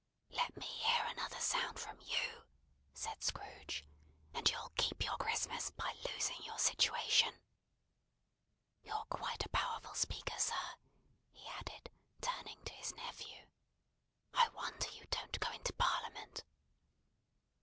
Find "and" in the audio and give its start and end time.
4.33-4.49